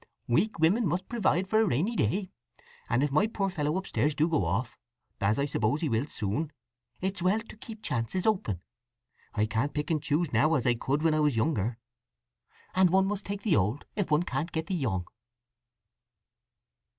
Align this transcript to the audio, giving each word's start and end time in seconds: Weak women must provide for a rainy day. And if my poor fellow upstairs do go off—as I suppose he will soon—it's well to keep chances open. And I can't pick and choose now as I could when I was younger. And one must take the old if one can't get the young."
Weak 0.27 0.57
women 0.57 0.87
must 0.87 1.07
provide 1.07 1.45
for 1.47 1.61
a 1.61 1.65
rainy 1.67 1.95
day. 1.95 2.31
And 2.89 3.03
if 3.03 3.11
my 3.11 3.27
poor 3.27 3.51
fellow 3.51 3.77
upstairs 3.77 4.15
do 4.15 4.27
go 4.27 4.43
off—as 4.45 5.37
I 5.37 5.45
suppose 5.45 5.81
he 5.81 5.89
will 5.89 6.07
soon—it's 6.07 7.21
well 7.21 7.39
to 7.39 7.55
keep 7.55 7.83
chances 7.83 8.25
open. 8.25 8.61
And 9.35 9.43
I 9.43 9.45
can't 9.45 9.75
pick 9.75 9.91
and 9.91 10.01
choose 10.01 10.33
now 10.33 10.55
as 10.55 10.65
I 10.65 10.73
could 10.73 11.03
when 11.03 11.13
I 11.13 11.19
was 11.19 11.37
younger. 11.37 11.77
And 12.73 12.89
one 12.89 13.05
must 13.05 13.27
take 13.27 13.43
the 13.43 13.55
old 13.55 13.85
if 13.95 14.09
one 14.09 14.23
can't 14.23 14.51
get 14.51 14.65
the 14.65 14.73
young." 14.73 15.05